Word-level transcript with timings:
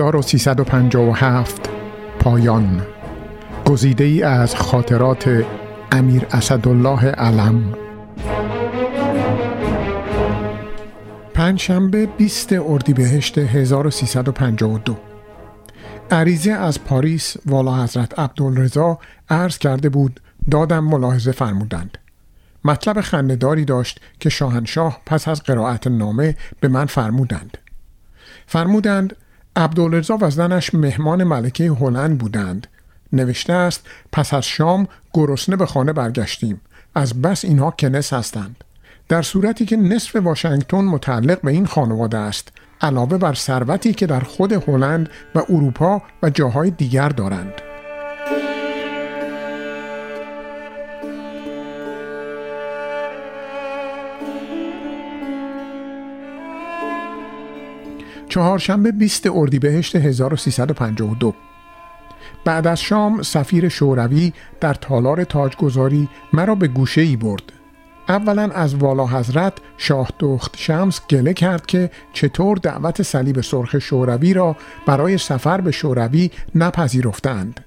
1357 0.00 1.68
پایان. 2.18 2.82
گزیده 3.64 4.04
ای 4.04 4.22
از 4.22 4.54
خاطرات 4.54 5.44
امیر 5.92 6.26
اسدالله 6.30 7.04
علم. 7.04 7.74
پنجشنبه 11.34 12.06
20 12.06 12.52
اردیبهشت 12.52 13.38
1352 13.38 14.96
عریضه 16.10 16.50
از 16.50 16.84
پاریس 16.84 17.36
والا 17.46 17.82
حضرت 17.84 18.18
عبدالرضا 18.18 18.98
عرض 19.28 19.58
کرده 19.58 19.88
بود 19.88 20.20
دادم 20.50 20.84
ملاحظه 20.84 21.32
فرمودند. 21.32 21.98
مطلب 22.64 23.00
خندهداری 23.00 23.64
داشت 23.64 24.00
که 24.20 24.28
شاهنشاه 24.28 25.00
پس 25.06 25.28
از 25.28 25.42
قرائت 25.42 25.86
نامه 25.86 26.36
به 26.60 26.68
من 26.68 26.86
فرمودند. 26.86 27.58
فرمودند 28.46 29.16
عبدالرضا 29.56 30.18
و 30.20 30.30
زنش 30.30 30.74
مهمان 30.74 31.24
ملکه 31.24 31.64
هلند 31.64 32.18
بودند. 32.18 32.66
نوشته 33.12 33.52
است 33.52 33.86
پس 34.12 34.34
از 34.34 34.44
شام 34.44 34.88
گرسنه 35.12 35.56
به 35.56 35.66
خانه 35.66 35.92
برگشتیم. 35.92 36.60
از 36.94 37.22
بس 37.22 37.44
اینها 37.44 37.70
کنس 37.70 38.12
هستند. 38.12 38.64
در 39.08 39.22
صورتی 39.22 39.64
که 39.64 39.76
نصف 39.76 40.16
واشنگتن 40.16 40.84
متعلق 40.84 41.40
به 41.40 41.50
این 41.50 41.66
خانواده 41.66 42.18
است 42.18 42.48
علاوه 42.80 43.18
بر 43.18 43.34
ثروتی 43.34 43.94
که 43.94 44.06
در 44.06 44.20
خود 44.20 44.52
هلند 44.52 45.08
و 45.34 45.38
اروپا 45.38 46.02
و 46.22 46.30
جاهای 46.30 46.70
دیگر 46.70 47.08
دارند. 47.08 47.71
چهارشنبه 58.32 58.92
20 58.92 59.26
اردیبهشت 59.26 59.96
1352 59.96 61.34
بعد 62.44 62.66
از 62.66 62.80
شام 62.80 63.22
سفیر 63.22 63.68
شوروی 63.68 64.32
در 64.60 64.74
تالار 64.74 65.24
تاجگذاری 65.24 66.08
مرا 66.32 66.54
به 66.54 66.68
گوشه 66.68 67.00
ای 67.00 67.16
برد. 67.16 67.42
اولا 68.08 68.42
از 68.42 68.74
والا 68.74 69.06
حضرت 69.06 69.52
شاه 69.76 70.08
دخت 70.18 70.54
شمس 70.56 71.00
گله 71.10 71.34
کرد 71.34 71.66
که 71.66 71.90
چطور 72.12 72.56
دعوت 72.56 73.02
صلیب 73.02 73.40
سرخ 73.40 73.78
شوروی 73.78 74.34
را 74.34 74.56
برای 74.86 75.18
سفر 75.18 75.60
به 75.60 75.70
شوروی 75.70 76.30
نپذیرفتند. 76.54 77.60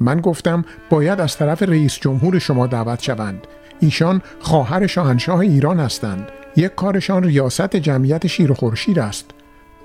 من 0.00 0.20
گفتم 0.20 0.64
باید 0.90 1.20
از 1.20 1.36
طرف 1.36 1.62
رئیس 1.62 1.98
جمهور 2.00 2.38
شما 2.38 2.66
دعوت 2.66 3.02
شوند. 3.02 3.46
ایشان 3.80 4.22
خواهر 4.40 4.86
شاهنشاه 4.86 5.38
ایران 5.38 5.80
هستند. 5.80 6.28
یک 6.56 6.74
کارشان 6.74 7.24
ریاست 7.24 7.76
جمعیت 7.76 8.26
شیر 8.26 8.52
و 8.52 8.54
خورشید 8.54 8.98
است. 8.98 9.30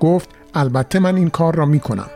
گفت 0.00 0.28
البته 0.54 0.98
من 0.98 1.16
این 1.16 1.30
کار 1.30 1.54
را 1.54 1.66
می 1.66 1.80
کنم 1.80 2.10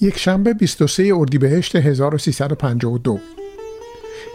یک 0.00 0.18
شنبه 0.18 0.54
23 0.54 1.12
اردیبهشت 1.14 1.76
1352 1.76 3.18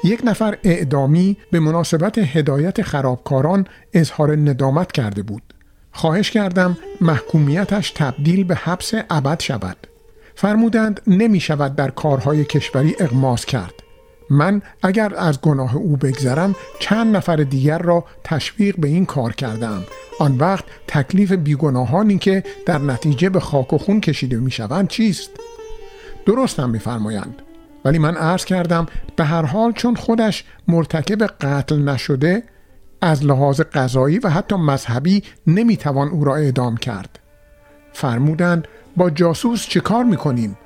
یک 0.03 0.21
نفر 0.23 0.57
اعدامی 0.63 1.37
به 1.51 1.59
مناسبت 1.59 2.17
هدایت 2.17 2.81
خرابکاران 2.81 3.67
اظهار 3.93 4.35
ندامت 4.35 4.91
کرده 4.91 5.23
بود. 5.23 5.53
خواهش 5.91 6.31
کردم 6.31 6.77
محکومیتش 7.01 7.91
تبدیل 7.91 8.43
به 8.43 8.55
حبس 8.55 8.91
ابد 9.09 9.39
شود. 9.39 9.77
فرمودند 10.39 11.01
نمی 11.07 11.39
شود 11.39 11.75
در 11.75 11.89
کارهای 11.89 12.45
کشوری 12.45 12.95
اغماس 12.99 13.45
کرد. 13.45 13.73
من 14.29 14.61
اگر 14.83 15.13
از 15.15 15.41
گناه 15.41 15.75
او 15.75 15.97
بگذرم 15.97 16.55
چند 16.79 17.15
نفر 17.15 17.35
دیگر 17.35 17.77
را 17.77 18.05
تشویق 18.23 18.75
به 18.79 18.87
این 18.87 19.05
کار 19.05 19.33
کردم 19.33 19.83
آن 20.19 20.37
وقت 20.37 20.65
تکلیف 20.87 21.31
بیگناهانی 21.31 22.17
که 22.17 22.43
در 22.65 22.77
نتیجه 22.77 23.29
به 23.29 23.39
خاک 23.39 23.73
و 23.73 23.77
خون 23.77 24.01
کشیده 24.01 24.37
می 24.37 24.51
شوند 24.51 24.87
چیست؟ 24.87 25.29
درست 26.25 26.59
هم 26.59 26.69
میفرمایند. 26.69 27.41
ولی 27.85 27.99
من 27.99 28.17
عرض 28.17 28.45
کردم 28.45 28.85
به 29.15 29.25
هر 29.25 29.45
حال 29.45 29.71
چون 29.71 29.95
خودش 29.95 30.43
مرتکب 30.67 31.23
قتل 31.23 31.79
نشده 31.79 32.43
از 33.01 33.25
لحاظ 33.25 33.61
قضایی 33.61 34.19
و 34.19 34.29
حتی 34.29 34.55
مذهبی 34.55 35.23
نمی‌توان 35.47 36.07
او 36.07 36.23
را 36.23 36.35
اعدام 36.35 36.77
کرد. 36.77 37.19
فرمودند 37.93 38.67
با 38.97 39.09
جاسوس 39.09 39.67
چه 39.67 39.79
کار 39.79 40.03
می‌کنیم؟ 40.03 40.57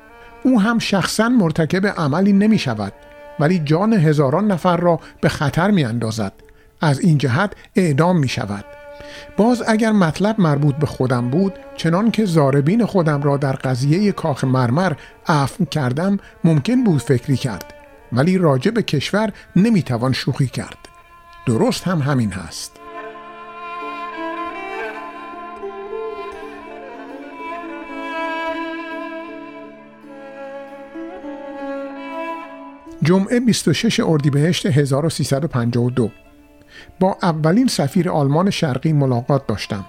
او 0.43 0.61
هم 0.61 0.79
شخصا 0.79 1.29
مرتکب 1.29 1.87
عملی 1.87 2.33
نمی 2.33 2.59
شود 2.59 2.93
ولی 3.39 3.59
جان 3.59 3.93
هزاران 3.93 4.51
نفر 4.51 4.77
را 4.77 4.99
به 5.21 5.29
خطر 5.29 5.71
می 5.71 5.83
اندازد. 5.83 6.33
از 6.81 6.99
این 6.99 7.17
جهت 7.17 7.53
اعدام 7.75 8.19
می 8.19 8.27
شود. 8.27 8.65
باز 9.37 9.63
اگر 9.67 9.91
مطلب 9.91 10.41
مربوط 10.41 10.75
به 10.75 10.85
خودم 10.85 11.29
بود 11.29 11.53
چنان 11.77 12.11
که 12.11 12.25
زاربین 12.25 12.85
خودم 12.85 13.21
را 13.21 13.37
در 13.37 13.53
قضیه 13.53 14.11
کاخ 14.11 14.43
مرمر 14.43 14.93
عفو 15.27 15.65
کردم 15.65 16.17
ممکن 16.43 16.83
بود 16.83 17.01
فکری 17.01 17.37
کرد 17.37 17.73
ولی 18.13 18.37
راجع 18.37 18.71
به 18.71 18.83
کشور 18.83 19.33
نمی‌توان 19.55 20.13
شوخی 20.13 20.47
کرد 20.47 20.77
درست 21.45 21.83
هم 21.83 21.99
همین 21.99 22.31
هست 22.31 22.80
جمعه 33.11 33.39
26 33.39 33.99
اردیبهشت 33.99 34.66
1352 34.66 36.11
با 36.99 37.17
اولین 37.22 37.67
سفیر 37.67 38.09
آلمان 38.09 38.49
شرقی 38.49 38.94
ملاقات 38.94 39.47
داشتم. 39.47 39.85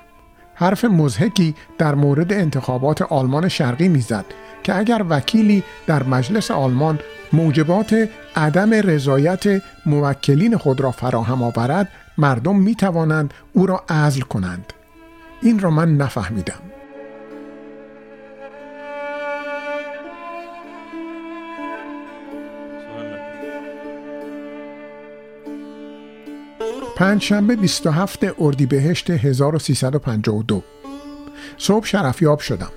حرف 0.54 0.84
مزهکی 0.84 1.54
در 1.78 1.94
مورد 1.94 2.32
انتخابات 2.32 3.02
آلمان 3.02 3.48
شرقی 3.48 3.88
می‌زد 3.88 4.24
که 4.62 4.76
اگر 4.76 5.04
وکیلی 5.08 5.62
در 5.86 6.02
مجلس 6.02 6.50
آلمان 6.50 6.98
موجبات 7.32 8.08
عدم 8.36 8.74
رضایت 8.74 9.62
موکلین 9.86 10.56
خود 10.56 10.80
را 10.80 10.90
فراهم 10.90 11.42
آورد 11.42 11.88
مردم 12.18 12.56
می 12.56 12.74
توانند 12.74 13.34
او 13.52 13.66
را 13.66 13.84
عزل 13.88 14.20
کنند. 14.20 14.72
این 15.42 15.58
را 15.58 15.70
من 15.70 15.96
نفهمیدم. 15.96 16.71
پنجشنبه 26.96 27.56
27 27.56 28.18
اردیبهشت 28.40 29.10
1352 29.10 30.62
صبح 31.58 31.86
شرفیاب 31.86 32.38
شدم. 32.38 32.70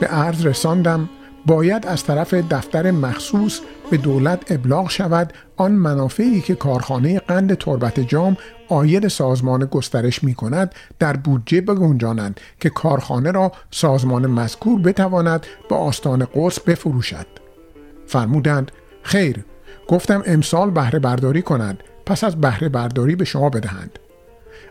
به 0.00 0.06
عرض 0.06 0.46
رساندم 0.46 1.08
باید 1.46 1.86
از 1.86 2.04
طرف 2.04 2.34
دفتر 2.34 2.90
مخصوص 2.90 3.60
به 3.90 3.96
دولت 3.96 4.52
ابلاغ 4.52 4.90
شود 4.90 5.32
آن 5.56 5.72
منافعی 5.72 6.40
که 6.40 6.54
کارخانه 6.54 7.18
قند 7.18 7.54
تربت 7.54 8.00
جام 8.00 8.36
آید 8.68 9.08
سازمان 9.08 9.64
گسترش 9.64 10.24
می 10.24 10.34
کند 10.34 10.74
در 10.98 11.16
بودجه 11.16 11.60
بگنجانند 11.60 12.40
که 12.60 12.70
کارخانه 12.70 13.30
را 13.30 13.52
سازمان 13.70 14.26
مذکور 14.26 14.80
بتواند 14.80 15.46
به 15.70 15.76
آستان 15.76 16.28
قدس 16.34 16.60
بفروشد. 16.60 17.26
فرمودند 18.06 18.72
خیر 19.02 19.44
گفتم 19.88 20.22
امسال 20.26 20.70
بهره 20.70 20.98
برداری 20.98 21.42
کنند 21.42 21.82
پس 22.08 22.24
از 22.24 22.40
بهره 22.40 22.68
برداری 22.68 23.16
به 23.16 23.24
شما 23.24 23.50
بدهند. 23.50 23.98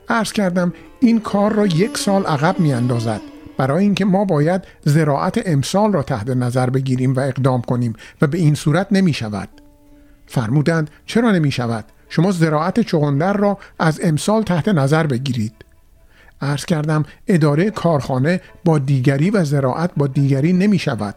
عرض 0.09 0.31
کردم 0.31 0.74
این 1.00 1.20
کار 1.20 1.53
را 1.53 1.66
یک 1.66 1.98
سال 1.98 2.25
عقب 2.25 2.59
می 2.59 2.74
اندازد 2.74 3.22
برای 3.58 3.84
اینکه 3.84 4.06
ما 4.06 4.25
باید 4.25 4.62
زراعت 4.86 5.41
امسال 5.46 5.94
را 5.94 6.03
تحت 6.03 6.29
نظر 6.29 6.70
بگیریم 6.70 7.14
و 7.16 7.20
اقدام 7.20 7.61
کنیم 7.61 7.94
و 8.22 8.28
به 8.28 8.38
این 8.38 8.56
صورت 8.56 8.88
نمی 8.91 9.14
شود 9.14 9.50
فرمودند 10.28 10.90
چرا 11.06 11.32
نمی 11.32 11.52
شود 11.52 11.85
شما 12.09 12.32
زراعت 12.32 12.79
چغندر 12.79 13.34
را 13.34 13.58
از 13.79 14.00
امسال 14.03 14.44
تحت 14.44 14.67
نظر 14.67 15.08
بگیرید. 15.08 15.53
عرض 16.41 16.66
کردم 16.66 17.06
اداره 17.28 17.72
کارخانه 17.72 18.41
با 18.66 18.79
دیگری 18.79 19.29
و 19.29 19.44
زراعت 19.44 19.91
با 19.97 20.08
دیگری 20.08 20.53
نمی 20.53 20.79
شود 20.79 21.16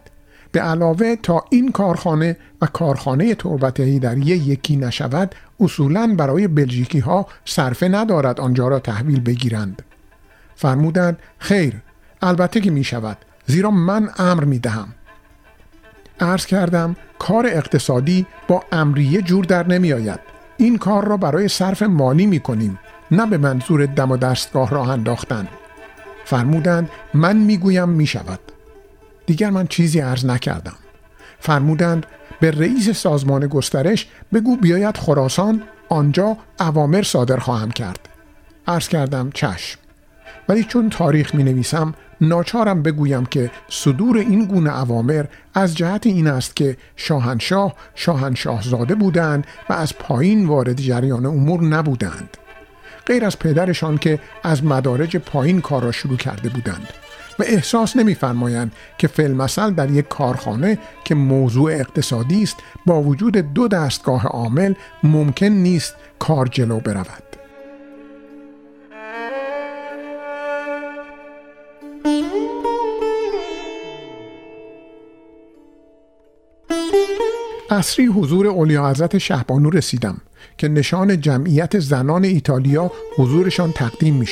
به 0.51 0.61
علاوه 0.61 1.15
تا 1.15 1.45
این 1.49 1.71
کارخانه 1.71 2.37
و 2.61 2.65
کارخانه 2.65 3.35
تربت 3.35 3.79
هیدری 3.79 4.21
یکی 4.21 4.75
نشود 4.75 5.35
اصولا 5.59 6.15
برای 6.17 6.47
بلژیکی 6.47 6.99
ها 6.99 7.27
صرفه 7.45 7.87
ندارد 7.87 8.39
آنجا 8.39 8.67
را 8.67 8.79
تحویل 8.79 9.19
بگیرند. 9.19 9.81
فرمودند 10.55 11.19
خیر 11.37 11.73
البته 12.21 12.61
که 12.61 12.71
می 12.71 12.83
شود 12.83 13.17
زیرا 13.45 13.71
من 13.71 14.09
امر 14.17 14.43
می 14.43 14.59
دهم. 14.59 14.87
عرض 16.19 16.45
کردم 16.45 16.95
کار 17.19 17.47
اقتصادی 17.47 18.25
با 18.47 18.63
امریه 18.71 19.21
جور 19.21 19.45
در 19.45 19.67
نمی 19.67 19.93
آید. 19.93 20.19
این 20.57 20.77
کار 20.77 21.07
را 21.07 21.17
برای 21.17 21.47
صرف 21.47 21.83
مالی 21.83 22.25
می 22.25 22.39
کنیم 22.39 22.79
نه 23.11 23.25
به 23.25 23.37
منظور 23.37 23.85
دم 23.85 24.11
و 24.11 24.17
دستگاه 24.17 24.69
راه 24.69 24.89
انداختن. 24.89 25.47
فرمودند 26.25 26.89
من 27.13 27.37
می‌گویم 27.37 27.89
می 27.89 28.07
شود. 28.07 28.39
دیگر 29.25 29.49
من 29.49 29.67
چیزی 29.67 29.99
عرض 29.99 30.25
نکردم. 30.25 30.75
فرمودند 31.39 32.05
به 32.39 32.51
رئیس 32.51 32.89
سازمان 32.89 33.47
گسترش 33.47 34.07
بگو 34.33 34.55
بیاید 34.55 34.97
خراسان 34.97 35.63
آنجا 35.89 36.37
اوامر 36.59 37.01
صادر 37.01 37.37
خواهم 37.37 37.71
کرد. 37.71 38.09
عرض 38.67 38.87
کردم 38.87 39.29
چشم. 39.33 39.79
ولی 40.49 40.63
چون 40.63 40.89
تاریخ 40.89 41.35
می 41.35 41.43
نویسم 41.43 41.93
ناچارم 42.21 42.83
بگویم 42.83 43.25
که 43.25 43.51
صدور 43.69 44.17
این 44.17 44.45
گونه 44.45 44.79
اوامر 44.79 45.25
از 45.53 45.75
جهت 45.75 46.07
این 46.07 46.27
است 46.27 46.55
که 46.55 46.77
شاهنشاه 46.95 47.75
شاهنشاه 47.95 48.61
زاده 48.61 48.95
بودند 48.95 49.47
و 49.69 49.73
از 49.73 49.97
پایین 49.97 50.47
وارد 50.47 50.81
جریان 50.81 51.25
امور 51.25 51.63
نبودند. 51.63 52.37
غیر 53.05 53.25
از 53.25 53.39
پدرشان 53.39 53.97
که 53.97 54.19
از 54.43 54.63
مدارج 54.63 55.17
پایین 55.17 55.61
کار 55.61 55.83
را 55.83 55.91
شروع 55.91 56.17
کرده 56.17 56.49
بودند. 56.49 56.87
و 57.39 57.43
احساس 57.43 57.97
نمیفرمایند 57.97 58.71
که 58.97 59.07
فیلمسل 59.07 59.71
در 59.71 59.91
یک 59.91 60.07
کارخانه 60.07 60.77
که 61.03 61.15
موضوع 61.15 61.71
اقتصادی 61.71 62.43
است 62.43 62.57
با 62.85 63.01
وجود 63.01 63.37
دو 63.37 63.67
دستگاه 63.67 64.25
عامل 64.25 64.73
ممکن 65.03 65.45
نیست 65.45 65.95
کار 66.19 66.47
جلو 66.47 66.79
برود 66.79 67.23
اصری 77.71 78.05
حضور 78.05 78.47
اولیا 78.47 78.89
حضرت 78.89 79.17
شهبانو 79.17 79.69
رسیدم 79.69 80.21
که 80.57 80.67
نشان 80.67 81.21
جمعیت 81.21 81.79
زنان 81.79 82.23
ایتالیا 82.23 82.91
حضورشان 83.17 83.71
تقدیم 83.71 84.15
می. 84.15 84.27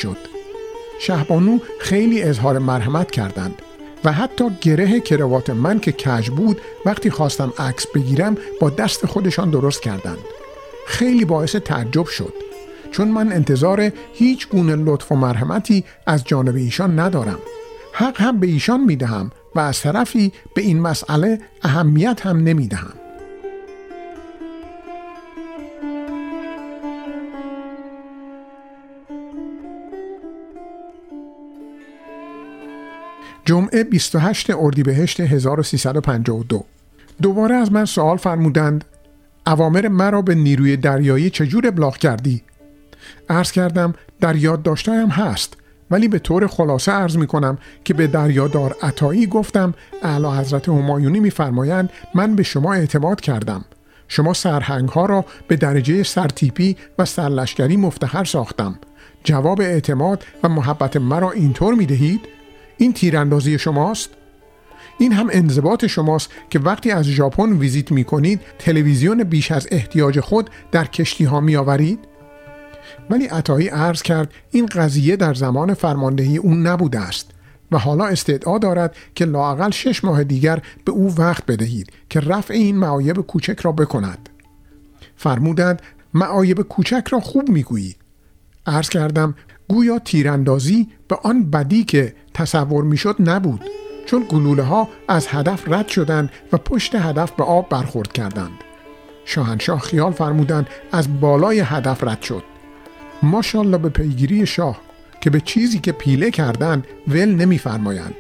شهبانو 1.00 1.60
خیلی 1.80 2.24
اظهار 2.24 2.60
مرحمت 2.60 3.12
کردند 3.12 3.62
و 4.04 4.12
حتی 4.12 4.46
گره 4.62 5.00
کروات 5.00 5.50
من 5.50 5.80
که 5.80 5.92
کج 5.92 6.30
بود 6.30 6.62
وقتی 6.86 7.10
خواستم 7.10 7.54
عکس 7.57 7.88
بگیرم 7.88 8.38
با 8.62 8.69
دست 8.69 9.06
خودشان 9.06 9.50
درست 9.50 9.81
کردند. 9.81 10.18
خیلی 10.88 11.25
باعث 11.25 11.56
تعجب 11.56 12.06
شد 12.06 12.34
چون 12.92 13.07
من 13.07 13.31
انتظار 13.31 13.92
هیچ 14.13 14.50
گونه 14.50 14.75
لطف 14.75 15.12
و 15.12 15.16
مرحمتی 15.16 15.84
از 16.06 16.24
جانب 16.24 16.56
ایشان 16.56 17.00
ندارم. 17.00 17.40
حق 17.94 18.22
هم 18.22 18.40
به 18.40 18.48
ایشان 18.48 18.84
می 18.84 18.96
دهم 18.96 19.31
و 19.56 19.60
از 19.60 19.81
طرفی 19.81 20.31
به 20.56 20.62
این 20.62 20.81
مسئله 20.81 21.40
اهمیت 21.63 22.25
هم 22.25 22.38
نمی 22.38 22.68
جمعه 33.50 33.84
28 33.84 34.50
اردیبهشت 34.50 35.19
1352 35.19 36.66
دوباره 37.22 37.56
از 37.56 37.72
من 37.72 37.86
سوال 37.86 38.18
فرمودند 38.18 38.86
اوامر 39.48 39.88
مرا 39.88 40.22
به 40.22 40.36
نیروی 40.36 40.78
دریایی 40.78 41.30
چجور 41.30 41.68
ابلاغ 41.68 41.98
کردی؟ 41.98 42.42
عرض 43.30 43.51
کردم 43.51 43.94
در 44.19 44.36
یادداشتهایم 44.36 45.07
هست 45.07 45.57
ولی 45.92 46.07
به 46.07 46.19
طور 46.19 46.48
خلاصه 46.48 46.92
عرض 46.92 47.18
می 47.18 47.28
کنم 47.28 47.57
که 47.84 47.94
به 47.94 48.07
دریادار 48.07 48.75
عطایی 48.81 49.28
گفتم 49.28 49.74
اعلی 50.04 50.28
حضرت 50.28 50.69
همایونی 50.69 51.19
میفرمایند 51.19 51.90
من 52.16 52.36
به 52.36 52.44
شما 52.44 52.74
اعتماد 52.74 53.22
کردم 53.22 53.66
شما 54.07 54.34
سرهنگ 54.34 54.90
ها 54.90 55.06
را 55.06 55.25
به 55.48 55.56
درجه 55.56 56.04
سرتیپی 56.04 56.78
و 57.00 57.06
سرلشکری 57.06 57.78
مفتخر 57.78 58.24
ساختم 58.24 58.80
جواب 59.24 59.62
اعتماد 59.62 60.25
و 60.44 60.50
محبت 60.50 60.98
مرا 60.98 61.31
اینطور 61.31 61.74
می 61.74 61.86
دهید؟ 61.86 62.38
این 62.80 62.94
تیراندازی 62.94 63.60
شماست؟ 63.60 64.10
این 65.00 65.14
هم 65.14 65.28
انضباط 65.31 65.86
شماست 65.86 66.30
که 66.50 66.60
وقتی 66.60 66.92
از 66.92 67.06
ژاپن 67.06 67.54
ویزیت 67.54 67.92
می 67.92 68.04
کنید 68.04 68.42
تلویزیون 68.60 69.24
بیش 69.24 69.52
از 69.52 69.68
احتیاج 69.72 70.20
خود 70.20 70.50
در 70.72 70.86
کشتی 70.86 71.24
ها 71.24 71.40
می 71.40 71.56
آورید؟ 71.56 72.00
ولی 73.10 73.26
عطایی 73.26 73.68
عرض 73.68 74.02
کرد 74.02 74.34
این 74.52 74.66
قضیه 74.66 75.16
در 75.16 75.34
زمان 75.34 75.74
فرماندهی 75.74 76.38
اون 76.38 76.68
نبوده 76.68 77.00
است 77.00 77.31
و 77.72 77.78
حالا 77.78 78.06
استدعا 78.06 78.58
دارد 78.58 78.96
که 79.16 79.25
لاقل 79.25 79.70
شش 79.70 80.04
ماه 80.04 80.24
دیگر 80.24 80.62
به 80.86 80.92
او 80.92 81.16
وقت 81.16 81.46
بدهید 81.46 81.92
که 82.10 82.20
رفع 82.20 82.54
این 82.54 82.78
معایب 82.78 83.18
کوچک 83.22 83.60
را 83.60 83.72
بکند 83.72 84.30
فرمودند 85.16 85.82
معایب 86.14 86.62
کوچک 86.62 87.08
را 87.10 87.20
خوب 87.20 87.50
می‌گویی 87.50 87.96
عرض 88.66 88.90
کردم 88.90 89.36
گویا 89.69 90.00
تیراندازی 90.00 90.88
به 91.07 91.18
آن 91.24 91.50
بدی 91.50 91.83
که 91.83 92.16
تصور 92.33 92.83
می‌شد 92.83 93.16
نبود 93.19 93.62
چون 94.06 94.25
گلوله 94.30 94.63
ها 94.63 94.88
از 95.07 95.27
هدف 95.27 95.63
رد 95.68 95.88
شدند 95.88 96.30
و 96.54 96.57
پشت 96.57 96.95
هدف 96.95 97.31
به 97.31 97.44
آب 97.44 97.69
برخورد 97.69 98.12
کردند. 98.12 98.51
شاهنشاه 99.25 99.80
خیال 99.80 100.12
فرمودند 100.12 100.68
از 100.92 101.19
بالای 101.19 101.60
هدف 101.60 102.04
رد 102.04 102.21
شد. 102.21 102.44
ماشالله 103.24 103.77
به 103.77 103.89
پیگیری 103.89 104.45
شاه 104.45 104.81
که 105.21 105.30
به 105.30 105.42
چیزی 105.42 105.80
که 105.80 105.92
پیله 105.92 106.31
کردند 106.31 106.88
ول 107.07 107.36
نمیفرمایند. 107.36 108.15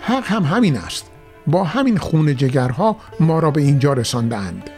حق 0.00 0.26
هم 0.26 0.42
همین 0.42 0.76
است. 0.76 1.10
با 1.46 1.64
همین 1.64 1.96
خون 1.96 2.36
جگرها 2.36 2.96
ما 3.20 3.38
را 3.38 3.50
به 3.50 3.60
اینجا 3.60 3.92
رساندند 3.92 4.70